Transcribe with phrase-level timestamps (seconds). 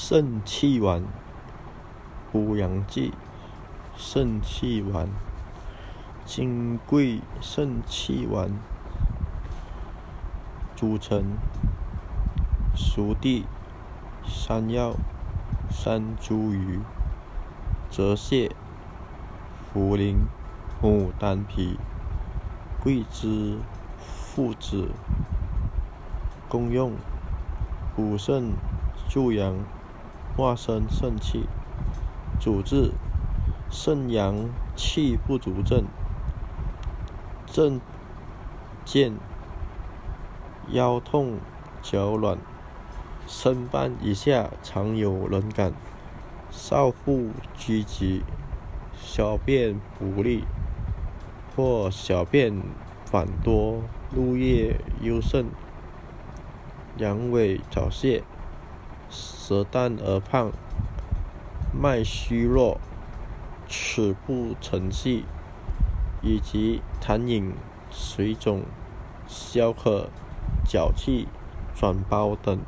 [0.00, 1.02] 肾气丸，
[2.30, 3.12] 补阳剂。
[3.96, 5.08] 肾气丸，
[6.24, 8.48] 金匮肾气丸，
[10.76, 11.36] 组成：
[12.76, 13.44] 熟地、
[14.24, 14.94] 山药、
[15.68, 16.78] 山茱萸、
[17.90, 18.52] 泽泻、
[19.74, 20.14] 茯苓、
[20.80, 21.76] 牡丹皮、
[22.80, 23.58] 桂枝、
[23.98, 24.92] 附子。
[26.48, 26.92] 功用：
[27.96, 28.52] 补肾
[29.08, 29.56] 助阳。
[30.38, 31.48] 化生肾气，
[32.38, 32.92] 主治
[33.68, 35.84] 肾阳气不足症、
[37.44, 37.80] 症
[38.84, 39.14] 见
[40.70, 41.38] 腰痛、
[41.82, 42.38] 脚软、
[43.26, 45.72] 身半以下常有冷感、
[46.52, 48.22] 少腹拘急、
[48.94, 50.44] 小便不利
[51.56, 52.62] 或小便
[53.04, 53.82] 反多、
[54.14, 55.46] 入夜幽甚、
[56.96, 58.22] 阳痿早泄。
[59.10, 60.50] 舌淡而胖，
[61.72, 62.78] 脉虚弱，
[63.66, 65.24] 齿不成细，
[66.22, 67.54] 以及痰饮、
[67.90, 68.62] 水肿、
[69.26, 70.10] 消渴、
[70.66, 71.28] 脚气、
[71.74, 72.58] 转包等。